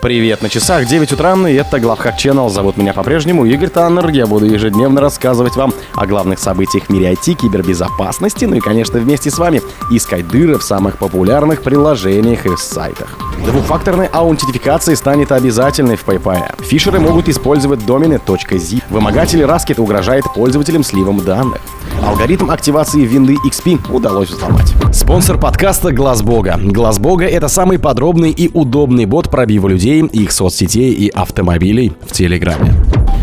Привет, 0.00 0.42
на 0.42 0.48
часах 0.48 0.86
9 0.86 1.12
утра, 1.12 1.34
и 1.48 1.54
это 1.54 1.80
Главхак 1.80 2.16
Channel. 2.16 2.48
Зовут 2.50 2.76
меня 2.76 2.92
по-прежнему 2.92 3.44
Игорь 3.44 3.68
Таннер. 3.68 4.08
Я 4.10 4.28
буду 4.28 4.46
ежедневно 4.46 5.00
рассказывать 5.00 5.56
вам 5.56 5.74
о 5.96 6.06
главных 6.06 6.38
событиях 6.38 6.84
в 6.84 6.90
мире 6.90 7.14
IT, 7.14 7.34
кибербезопасности, 7.34 8.44
ну 8.44 8.54
и, 8.54 8.60
конечно, 8.60 9.00
вместе 9.00 9.32
с 9.32 9.38
вами 9.38 9.60
искать 9.90 10.28
дыры 10.28 10.56
в 10.58 10.62
самых 10.62 10.98
популярных 10.98 11.62
приложениях 11.62 12.46
и 12.46 12.56
сайтах. 12.56 13.27
Двухфакторная 13.44 14.08
аутентификация 14.08 14.96
станет 14.96 15.32
обязательной 15.32 15.96
в 15.96 16.04
PayPal. 16.04 16.62
Фишеры 16.62 17.00
могут 17.00 17.28
использовать 17.28 17.84
домены 17.86 18.20
.zip. 18.24 18.82
Вымогатель 18.90 19.44
Раскет 19.44 19.78
угрожает 19.78 20.24
пользователям 20.34 20.84
сливом 20.84 21.24
данных. 21.24 21.60
Алгоритм 22.04 22.50
активации 22.50 23.00
винды 23.04 23.36
XP 23.46 23.92
удалось 23.92 24.30
взломать. 24.30 24.72
Спонсор 24.92 25.38
подкаста 25.38 25.92
Глаз 25.92 26.22
Бога. 26.22 26.58
Глаз 26.62 26.98
Бога— 26.98 27.24
это 27.26 27.48
самый 27.48 27.78
подробный 27.78 28.30
и 28.30 28.50
удобный 28.52 29.04
бот 29.04 29.30
пробива 29.30 29.68
людей, 29.68 30.02
их 30.02 30.32
соцсетей 30.32 30.92
и 30.92 31.08
автомобилей 31.08 31.92
в 32.06 32.12
Телеграме. 32.12 32.74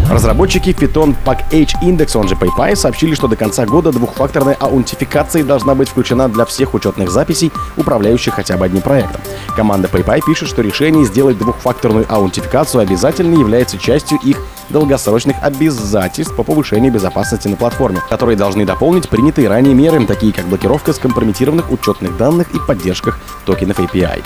Разработчики 0.09 0.69
Python 0.69 1.15
Package 1.25 1.71
Index, 1.81 2.15
он 2.15 2.27
же 2.27 2.35
PayPy, 2.35 2.75
сообщили, 2.75 3.15
что 3.15 3.27
до 3.27 3.35
конца 3.35 3.65
года 3.65 3.91
двухфакторная 3.91 4.55
аутентификация 4.59 5.43
должна 5.43 5.73
быть 5.73 5.89
включена 5.89 6.29
для 6.29 6.45
всех 6.45 6.75
учетных 6.75 7.09
записей, 7.09 7.51
управляющих 7.75 8.35
хотя 8.35 8.55
бы 8.55 8.65
одним 8.65 8.81
проектом. 8.81 9.19
Команда 9.55 9.87
PayPy 9.87 10.21
пишет, 10.25 10.47
что 10.47 10.61
решение 10.61 11.05
сделать 11.05 11.37
двухфакторную 11.39 12.05
аутентификацию 12.07 12.81
обязательно 12.81 13.33
является 13.39 13.77
частью 13.77 14.19
их 14.19 14.37
долгосрочных 14.69 15.37
обязательств 15.41 16.35
по 16.35 16.43
повышению 16.43 16.91
безопасности 16.91 17.47
на 17.47 17.55
платформе, 17.55 18.01
которые 18.09 18.37
должны 18.37 18.65
дополнить 18.65 19.09
принятые 19.09 19.49
ранее 19.49 19.73
меры, 19.73 20.05
такие 20.05 20.33
как 20.33 20.45
блокировка 20.45 20.93
скомпрометированных 20.93 21.71
учетных 21.71 22.15
данных 22.17 22.47
и 22.53 22.59
поддержка 22.59 23.15
токенов 23.45 23.79
API. 23.79 24.21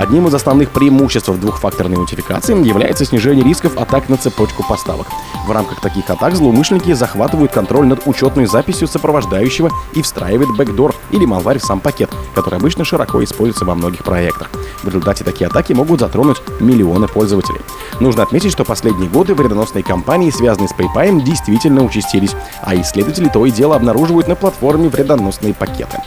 Одним 0.00 0.26
из 0.28 0.34
основных 0.34 0.70
преимуществ 0.70 1.28
двухфакторной 1.28 1.98
аутентификации 1.98 2.56
является 2.66 3.04
снижение 3.04 3.44
рисков 3.44 3.76
атак 3.76 4.08
на 4.08 4.16
цепочку 4.16 4.64
поставок. 4.66 5.06
В 5.46 5.50
рамках 5.50 5.82
таких 5.82 6.08
атак 6.08 6.34
злоумышленники 6.36 6.94
захватывают 6.94 7.52
контроль 7.52 7.86
над 7.86 8.06
учетной 8.06 8.46
записью 8.46 8.88
сопровождающего 8.88 9.70
и 9.92 10.00
встраивают 10.00 10.56
бэкдор 10.56 10.94
или 11.10 11.26
малварь 11.26 11.58
в 11.58 11.64
сам 11.64 11.80
пакет, 11.80 12.08
который 12.34 12.58
обычно 12.58 12.82
широко 12.82 13.22
используется 13.22 13.66
во 13.66 13.74
многих 13.74 14.02
проектах. 14.02 14.50
В 14.82 14.86
результате 14.86 15.22
такие 15.22 15.48
атаки 15.48 15.74
могут 15.74 16.00
затронуть 16.00 16.40
миллионы 16.60 17.06
пользователей. 17.06 17.60
Нужно 18.00 18.22
отметить, 18.22 18.52
что 18.52 18.64
последние 18.64 19.10
годы 19.10 19.34
вредоносные 19.34 19.84
компании, 19.84 20.30
связанные 20.30 20.68
с 20.68 20.72
PayPal, 20.72 21.20
действительно 21.20 21.84
участились, 21.84 22.34
а 22.62 22.74
исследователи 22.74 23.28
то 23.28 23.44
и 23.44 23.50
дело 23.50 23.76
обнаруживают 23.76 24.28
на 24.28 24.34
платформе 24.34 24.88
вредоносные 24.88 25.52
пакеты. 25.52 25.98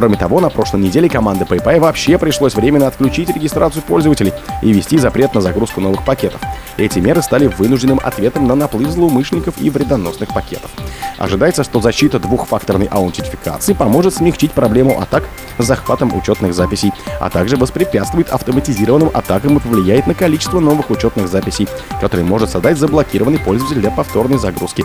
Кроме 0.00 0.16
того, 0.16 0.40
на 0.40 0.48
прошлой 0.48 0.80
неделе 0.80 1.10
команде 1.10 1.44
PayPal 1.44 1.78
вообще 1.78 2.16
пришлось 2.16 2.54
временно 2.54 2.86
отключить 2.86 3.28
регистрацию 3.28 3.82
пользователей 3.82 4.32
и 4.62 4.72
ввести 4.72 4.96
запрет 4.96 5.34
на 5.34 5.42
загрузку 5.42 5.82
новых 5.82 6.06
пакетов. 6.06 6.40
Эти 6.78 6.98
меры 7.00 7.20
стали 7.20 7.48
вынужденным 7.48 8.00
ответом 8.02 8.46
на 8.46 8.54
наплыв 8.54 8.88
злоумышленников 8.88 9.60
и 9.60 9.68
вредоносных 9.68 10.32
пакетов. 10.32 10.70
Ожидается, 11.18 11.64
что 11.64 11.82
защита 11.82 12.18
двухфакторной 12.18 12.86
аутентификации 12.86 13.74
поможет 13.74 14.14
смягчить 14.14 14.52
проблему 14.52 14.98
атак 14.98 15.24
с 15.58 15.66
захватом 15.66 16.16
учетных 16.16 16.54
записей, 16.54 16.94
а 17.20 17.28
также 17.28 17.58
воспрепятствует 17.58 18.30
автоматизированным 18.30 19.10
атакам 19.12 19.58
и 19.58 19.60
повлияет 19.60 20.06
на 20.06 20.14
количество 20.14 20.60
новых 20.60 20.88
учетных 20.88 21.28
записей, 21.28 21.68
которые 22.00 22.24
может 22.24 22.48
создать 22.48 22.78
заблокированный 22.78 23.38
пользователь 23.38 23.82
для 23.82 23.90
повторной 23.90 24.38
загрузки 24.38 24.82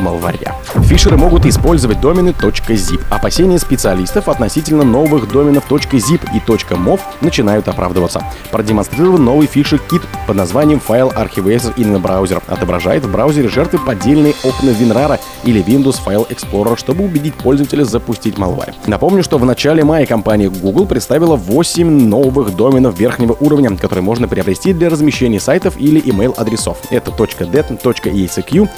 малварья. 0.00 0.54
Фишеры 0.84 1.16
могут 1.16 1.46
использовать 1.46 2.00
домены 2.00 2.30
.zip. 2.30 3.00
Опасения 3.10 3.58
специалистов 3.58 4.28
относительно 4.28 4.84
новых 4.84 5.30
доменов 5.30 5.70
.zip 5.70 6.20
и 6.34 6.38
.mov 6.74 7.00
начинают 7.20 7.68
оправдываться. 7.68 8.24
Продемонстрирован 8.50 9.24
новый 9.24 9.46
фишер-кит 9.46 10.02
под 10.26 10.36
названием 10.36 10.80
файл 10.80 11.08
Archivator 11.10 11.74
in 11.76 11.98
браузер. 11.98 12.40
Отображает 12.46 13.04
в 13.04 13.10
браузере 13.10 13.48
жертвы 13.48 13.78
поддельные 13.78 14.34
окна 14.44 14.70
WinRAR 14.70 15.18
или 15.44 15.64
Windows 15.64 16.00
File 16.04 16.28
Explorer, 16.28 16.78
чтобы 16.78 17.04
убедить 17.04 17.34
пользователя 17.34 17.84
запустить 17.84 18.36
malware. 18.36 18.74
Напомню, 18.86 19.22
что 19.22 19.38
в 19.38 19.44
начале 19.44 19.84
мая 19.84 20.06
компания 20.06 20.48
Google 20.48 20.86
представила 20.86 21.36
8 21.36 21.88
новых 22.08 22.56
доменов 22.56 22.98
верхнего 22.98 23.36
уровня, 23.38 23.76
которые 23.76 24.02
можно 24.02 24.28
приобрести 24.28 24.72
для 24.72 24.88
размещения 24.88 25.40
сайтов 25.40 25.74
или 25.78 26.00
email 26.02 26.34
адресов. 26.36 26.78
Это 26.90 27.10
.det, 27.10 27.80
.ecq, 27.82 28.68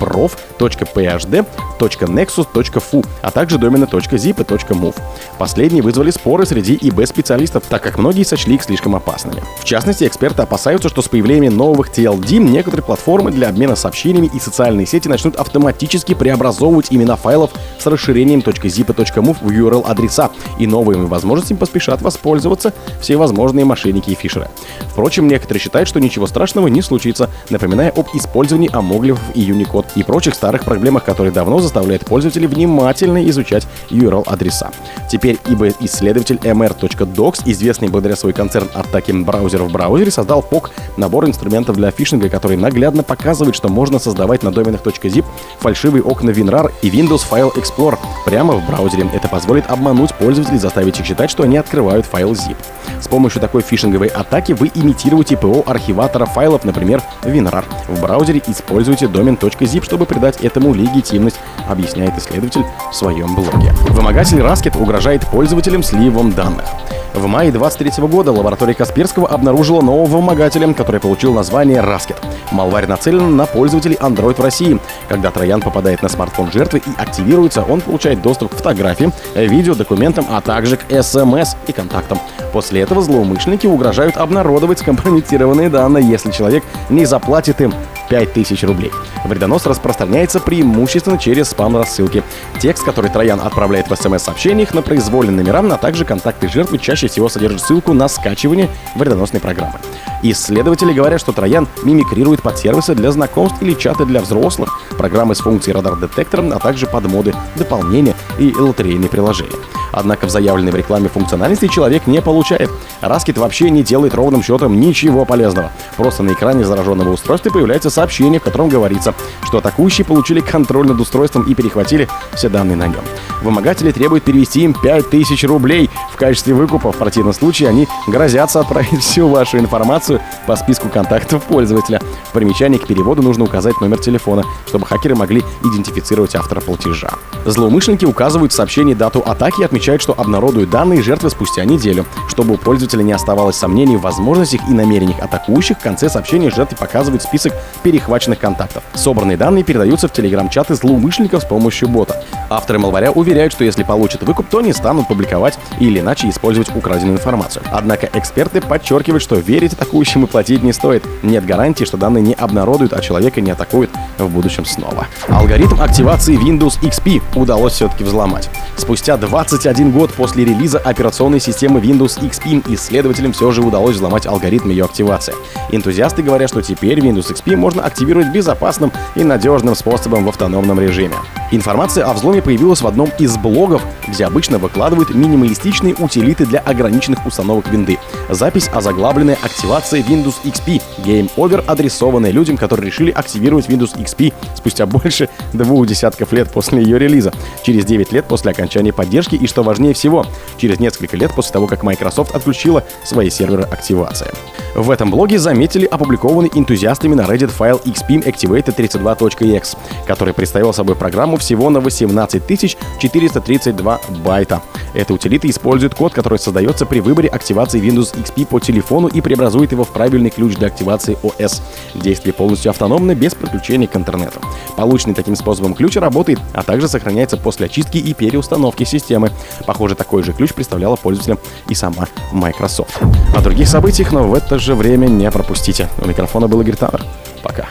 .prof, 0.00 0.32
.phd, 0.58 1.46
.nexus.fu, 1.78 3.06
а 3.22 3.30
также 3.30 3.58
домены 3.58 3.84
.zip 3.84 4.44
и. 4.44 4.94
Последние 5.38 5.82
вызвали 5.82 6.10
споры 6.10 6.46
среди 6.46 6.74
ИБ-специалистов, 6.80 7.64
так 7.68 7.82
как 7.82 7.98
многие 7.98 8.24
сочли 8.24 8.54
их 8.54 8.62
слишком 8.62 8.94
опасными. 8.94 9.42
В 9.60 9.64
частности, 9.64 10.04
эксперты 10.04 10.42
опасаются, 10.42 10.88
что 10.88 11.02
с 11.02 11.08
появлением 11.08 11.56
новых 11.56 11.90
TLD 11.90 12.38
некоторые 12.38 12.84
платформы 12.84 13.30
для 13.30 13.48
обмена 13.48 13.76
сообщениями 13.76 14.30
и 14.32 14.38
социальные 14.38 14.86
сети 14.86 15.08
начнут 15.08 15.36
автоматически 15.36 16.14
преобразовывать 16.14 16.88
имена 16.90 17.16
файлов 17.16 17.50
с 17.78 17.86
расширением 17.86 18.40
.zip 18.40 18.92
и 18.92 19.36
в 19.42 19.50
URL-адреса, 19.50 20.30
и 20.58 20.66
новыми 20.66 21.06
возможностями 21.06 21.58
поспешат 21.58 22.02
воспользоваться 22.02 22.72
все 23.00 23.16
возможные 23.16 23.64
мошенники 23.64 24.10
и 24.10 24.14
фишеры. 24.14 24.48
Впрочем, 24.90 25.26
некоторые 25.28 25.60
считают, 25.60 25.88
что 25.88 26.00
ничего 26.00 26.26
страшного 26.26 26.68
не 26.68 26.82
случится, 26.82 27.30
напоминая 27.50 27.90
об 27.90 28.08
использовании 28.14 28.70
амоглифов 28.72 29.22
и 29.34 29.50
Unicode 29.50 29.86
и 29.94 30.02
прочих 30.02 30.34
старых 30.34 30.51
проблемах, 30.60 31.04
которые 31.04 31.32
давно 31.32 31.60
заставляют 31.60 32.04
пользователей 32.04 32.46
внимательно 32.46 33.28
изучать 33.30 33.66
URL-адреса. 33.90 34.70
Теперь 35.10 35.38
ибо 35.48 35.68
исследователь 35.80 36.36
mr.docs, 36.36 37.42
известный 37.46 37.88
благодаря 37.88 38.16
свой 38.16 38.32
концерн 38.32 38.68
атаки 38.74 39.12
браузера 39.12 39.64
в 39.64 39.72
браузере, 39.72 40.10
создал 40.10 40.44
POC— 40.48 40.70
набор 40.96 41.26
инструментов 41.26 41.76
для 41.76 41.90
фишинга, 41.90 42.28
который 42.28 42.56
наглядно 42.56 43.02
показывает, 43.02 43.56
что 43.56 43.68
можно 43.68 43.98
создавать 43.98 44.42
на 44.42 44.52
доменах 44.52 44.82
.zip 44.82 45.24
фальшивые 45.58 46.02
окна 46.02 46.30
WinRAR 46.30 46.72
и 46.82 46.90
Windows 46.90 47.22
File 47.30 47.52
Explorer 47.54 47.98
прямо 48.24 48.54
в 48.54 48.66
браузере. 48.66 49.08
Это 49.12 49.28
позволит 49.28 49.70
обмануть 49.70 50.14
пользователей, 50.14 50.58
заставить 50.58 50.98
их 51.00 51.06
считать, 51.06 51.30
что 51.30 51.42
они 51.42 51.56
открывают 51.56 52.06
файл 52.06 52.32
zip. 52.32 52.56
С 53.00 53.08
помощью 53.08 53.40
такой 53.40 53.62
фишинговой 53.62 54.08
атаки 54.08 54.52
вы 54.52 54.70
имитируете 54.74 55.36
ПО 55.36 55.64
архиватора 55.66 56.26
файлов, 56.26 56.64
например, 56.64 57.02
WinRAR. 57.22 57.64
В 57.88 58.00
браузере 58.00 58.42
используйте 58.46 59.08
домен 59.08 59.34
.zip, 59.34 59.84
чтобы 59.84 60.06
придать 60.06 60.31
придать 60.32 60.44
этому 60.44 60.74
легитимность, 60.74 61.36
объясняет 61.68 62.16
исследователь 62.18 62.64
в 62.90 62.94
своем 62.94 63.34
блоге. 63.34 63.72
Вымогатель 63.90 64.40
Раскет 64.40 64.76
угрожает 64.76 65.26
пользователям 65.26 65.82
сливом 65.82 66.32
данных. 66.32 66.66
В 67.14 67.26
мае 67.26 67.52
23 67.52 68.06
года 68.06 68.32
лаборатория 68.32 68.72
Касперского 68.72 69.28
обнаружила 69.28 69.82
нового 69.82 70.06
вымогателя, 70.06 70.72
который 70.72 70.98
получил 70.98 71.34
название 71.34 71.80
Раскет. 71.80 72.16
Малварь 72.52 72.86
нацелен 72.86 73.36
на 73.36 73.44
пользователей 73.44 73.96
Android 73.96 74.36
в 74.36 74.40
России. 74.40 74.80
Когда 75.08 75.30
троян 75.30 75.60
попадает 75.60 76.02
на 76.02 76.08
смартфон 76.08 76.50
жертвы 76.50 76.78
и 76.78 76.90
активируется, 77.00 77.62
он 77.62 77.82
получает 77.82 78.22
доступ 78.22 78.52
к 78.52 78.56
фотографиям, 78.56 79.12
видео, 79.34 79.74
документам, 79.74 80.24
а 80.30 80.40
также 80.40 80.78
к 80.78 81.02
смс 81.02 81.54
и 81.66 81.72
контактам. 81.72 82.18
После 82.52 82.80
этого 82.80 83.02
злоумышленники 83.02 83.66
угрожают 83.66 84.16
обнародовать 84.16 84.78
скомпрометированные 84.78 85.68
данные, 85.68 86.08
если 86.08 86.30
человек 86.30 86.64
не 86.88 87.04
заплатит 87.04 87.60
им 87.60 87.74
5000 88.12 88.64
рублей. 88.64 88.92
Вредонос 89.24 89.64
распространяется 89.64 90.38
преимущественно 90.38 91.16
через 91.16 91.48
спам-рассылки. 91.48 92.22
Текст, 92.60 92.84
который 92.84 93.10
Троян 93.10 93.40
отправляет 93.40 93.88
в 93.90 93.96
смс-сообщениях 93.96 94.74
на 94.74 94.82
произвольные 94.82 95.34
номера, 95.36 95.60
а 95.60 95.78
также 95.78 96.04
контакты 96.04 96.48
жертвы 96.48 96.76
чаще 96.76 97.08
всего 97.08 97.30
содержат 97.30 97.62
ссылку 97.62 97.94
на 97.94 98.08
скачивание 98.08 98.68
вредоносной 98.96 99.40
программы. 99.40 99.78
Исследователи 100.22 100.92
говорят, 100.92 101.20
что 101.20 101.32
Троян 101.32 101.66
мимикрирует 101.84 102.42
под 102.42 102.58
сервисы 102.58 102.94
для 102.94 103.12
знакомств 103.12 103.62
или 103.62 103.72
чаты 103.72 104.04
для 104.04 104.20
взрослых, 104.20 104.78
программы 104.98 105.34
с 105.34 105.40
функцией 105.40 105.74
радар-детектора, 105.74 106.42
а 106.54 106.58
также 106.58 106.86
подмоды, 106.86 107.32
дополнения 107.56 108.14
и 108.38 108.52
лотерейные 108.54 109.08
приложения. 109.08 109.56
Однако 109.92 110.26
в 110.26 110.30
заявленной 110.30 110.72
в 110.72 110.76
рекламе 110.76 111.08
функциональности 111.08 111.68
человек 111.68 112.06
не 112.06 112.20
получает. 112.20 112.70
Раскит 113.00 113.38
вообще 113.38 113.70
не 113.70 113.82
делает 113.82 114.14
ровным 114.14 114.42
счетом 114.42 114.80
ничего 114.80 115.24
полезного. 115.24 115.70
Просто 115.96 116.22
на 116.22 116.32
экране 116.32 116.64
зараженного 116.64 117.10
устройства 117.10 117.50
появляется 117.50 117.90
сообщение, 117.90 118.40
в 118.40 118.44
котором 118.44 118.68
говорится, 118.68 119.14
что 119.44 119.58
атакующие 119.58 120.04
получили 120.04 120.40
контроль 120.40 120.86
над 120.86 120.98
устройством 121.00 121.42
и 121.44 121.54
перехватили 121.54 122.08
все 122.34 122.48
данные 122.48 122.76
на 122.76 122.88
нем. 122.88 123.02
Вымогатели 123.42 123.90
требуют 123.90 124.24
перевести 124.24 124.62
им 124.62 124.74
5000 124.74 125.44
рублей 125.44 125.90
в 126.12 126.16
качестве 126.16 126.54
выкупа. 126.54 126.92
В 126.92 126.96
противном 126.96 127.34
случае 127.34 127.68
они 127.68 127.88
грозятся 128.06 128.60
отправить 128.60 129.00
всю 129.00 129.28
вашу 129.28 129.58
информацию 129.58 130.20
по 130.46 130.56
списку 130.56 130.88
контактов 130.88 131.42
пользователя. 131.42 132.00
В 132.28 132.32
примечании 132.32 132.78
к 132.78 132.86
переводу 132.86 133.22
нужно 133.22 133.44
указать 133.44 133.80
номер 133.80 133.98
телефона, 133.98 134.44
чтобы 134.68 134.86
хакеры 134.86 135.16
могли 135.16 135.42
идентифицировать 135.62 136.34
автора 136.34 136.60
платежа. 136.60 137.10
Злоумышленники 137.44 138.04
указывают 138.04 138.52
в 138.52 138.54
сообщении 138.54 138.94
дату 138.94 139.20
атаки 139.20 139.60
и 139.60 139.64
отмечают, 139.64 139.81
что 139.82 140.14
обнародуют 140.16 140.70
данные 140.70 141.02
жертвы 141.02 141.28
спустя 141.28 141.64
неделю. 141.64 142.06
Чтобы 142.28 142.54
у 142.54 142.56
пользователя 142.56 143.02
не 143.02 143.12
оставалось 143.12 143.56
сомнений 143.56 143.96
в 143.96 144.02
возможностях 144.02 144.60
и 144.68 144.72
намерениях 144.72 145.18
атакующих, 145.20 145.78
в 145.78 145.82
конце 145.82 146.08
сообщения 146.08 146.50
жертве 146.50 146.76
показывают 146.76 147.22
список 147.22 147.52
перехваченных 147.82 148.38
контактов. 148.38 148.84
Собранные 148.94 149.36
данные 149.36 149.64
передаются 149.64 150.06
в 150.06 150.12
телеграм-чаты 150.12 150.76
злоумышленников 150.76 151.42
с 151.42 151.46
помощью 151.46 151.88
бота. 151.88 152.22
Авторы 152.52 152.78
Малваря 152.78 153.10
уверяют, 153.10 153.52
что 153.52 153.64
если 153.64 153.82
получат 153.82 154.22
выкуп, 154.22 154.46
то 154.50 154.60
не 154.60 154.74
станут 154.74 155.08
публиковать 155.08 155.58
или 155.80 156.00
иначе 156.00 156.28
использовать 156.28 156.74
украденную 156.76 157.16
информацию. 157.16 157.62
Однако 157.72 158.10
эксперты 158.12 158.60
подчеркивают, 158.60 159.22
что 159.22 159.36
верить 159.36 159.72
атакующим 159.72 160.24
и 160.24 160.26
платить 160.26 160.62
не 160.62 160.74
стоит. 160.74 161.02
Нет 161.22 161.46
гарантии, 161.46 161.84
что 161.84 161.96
данные 161.96 162.22
не 162.22 162.34
обнародуют, 162.34 162.92
а 162.92 163.00
человека 163.00 163.40
не 163.40 163.52
атакуют 163.52 163.90
в 164.18 164.28
будущем 164.28 164.66
снова. 164.66 165.06
Алгоритм 165.28 165.80
активации 165.80 166.36
Windows 166.36 166.78
XP 166.82 167.22
удалось 167.36 167.72
все-таки 167.72 168.04
взломать. 168.04 168.50
Спустя 168.76 169.16
21 169.16 169.90
год 169.90 170.12
после 170.12 170.44
релиза 170.44 170.78
операционной 170.78 171.40
системы 171.40 171.80
Windows 171.80 172.20
XP 172.20 172.74
исследователям 172.74 173.32
все 173.32 173.50
же 173.52 173.62
удалось 173.62 173.96
взломать 173.96 174.26
алгоритм 174.26 174.68
ее 174.68 174.84
активации. 174.84 175.34
Энтузиасты 175.70 176.22
говорят, 176.22 176.50
что 176.50 176.60
теперь 176.60 176.98
Windows 176.98 177.32
XP 177.32 177.56
можно 177.56 177.82
активировать 177.82 178.28
безопасным 178.28 178.92
и 179.14 179.24
надежным 179.24 179.74
способом 179.74 180.26
в 180.26 180.28
автономном 180.28 180.78
режиме. 180.78 181.16
Информация 181.50 182.04
о 182.06 182.12
взломе 182.14 182.41
появилась 182.42 182.82
в 182.82 182.86
одном 182.86 183.10
из 183.18 183.36
блогов, 183.36 183.82
где 184.08 184.24
обычно 184.24 184.58
выкладывают 184.58 185.14
минималистичные 185.14 185.94
утилиты 185.94 186.46
для 186.46 186.60
ограниченных 186.60 187.24
установок 187.26 187.68
винды. 187.68 187.98
Запись 188.28 188.68
озаглавленная 188.72 189.38
«Активация 189.42 190.02
Windows 190.02 190.34
XP» 190.44 190.82
Game 191.04 191.30
Over, 191.36 191.64
адресованная 191.66 192.30
людям, 192.30 192.56
которые 192.56 192.86
решили 192.86 193.10
активировать 193.10 193.68
Windows 193.68 193.96
XP 193.96 194.32
спустя 194.54 194.86
больше 194.86 195.28
двух 195.52 195.86
десятков 195.86 196.32
лет 196.32 196.50
после 196.50 196.82
ее 196.82 196.98
релиза, 196.98 197.32
через 197.62 197.84
9 197.84 198.12
лет 198.12 198.24
после 198.26 198.52
окончания 198.52 198.92
поддержки 198.92 199.34
и, 199.34 199.46
что 199.46 199.62
важнее 199.62 199.94
всего, 199.94 200.26
через 200.56 200.78
несколько 200.78 201.16
лет 201.16 201.32
после 201.34 201.52
того, 201.52 201.66
как 201.66 201.82
Microsoft 201.82 202.34
отключила 202.34 202.84
свои 203.04 203.30
серверы 203.30 203.64
активации. 203.64 204.30
В 204.74 204.90
этом 204.90 205.10
блоге 205.10 205.38
заметили 205.38 205.84
опубликованный 205.84 206.50
энтузиастами 206.54 207.14
на 207.14 207.22
Reddit 207.22 207.48
файл 207.48 207.80
xpim 207.84 208.24
activated32.exe, 208.24 209.76
который 210.06 210.32
представил 210.32 210.72
собой 210.72 210.96
программу 210.96 211.36
всего 211.36 211.68
на 211.68 211.80
18 211.80 212.31
432 212.40 214.00
байта. 214.24 214.62
Эта 214.94 215.14
утилита 215.14 215.48
использует 215.48 215.94
код, 215.94 216.12
который 216.12 216.38
создается 216.38 216.86
при 216.86 217.00
выборе 217.00 217.28
активации 217.28 217.80
Windows 217.80 218.14
XP 218.14 218.46
по 218.46 218.60
телефону 218.60 219.08
и 219.08 219.20
преобразует 219.20 219.72
его 219.72 219.84
в 219.84 219.88
правильный 219.88 220.30
ключ 220.30 220.56
для 220.56 220.68
активации 220.68 221.16
OS. 221.22 221.62
Действие 221.94 222.32
полностью 222.32 222.70
автономно, 222.70 223.14
без 223.14 223.34
подключения 223.34 223.86
к 223.86 223.96
интернету. 223.96 224.40
Полученный 224.76 225.14
таким 225.14 225.36
способом 225.36 225.74
ключ 225.74 225.96
работает, 225.96 226.38
а 226.52 226.62
также 226.62 226.88
сохраняется 226.88 227.36
после 227.36 227.66
очистки 227.66 227.98
и 227.98 228.14
переустановки 228.14 228.84
системы. 228.84 229.30
Похоже, 229.66 229.94
такой 229.94 230.22
же 230.22 230.32
ключ 230.32 230.52
представляла 230.52 230.96
пользователям 230.96 231.38
и 231.68 231.74
сама 231.74 232.06
Microsoft. 232.32 233.00
О 233.36 233.40
других 233.40 233.68
событиях, 233.68 234.12
но 234.12 234.24
в 234.24 234.34
это 234.34 234.58
же 234.58 234.74
время 234.74 235.06
не 235.06 235.30
пропустите. 235.30 235.88
У 235.98 236.06
микрофона 236.06 236.48
был 236.48 236.60
Игорь 236.60 236.76
Таннер. 236.76 237.04
Пока. 237.42 237.66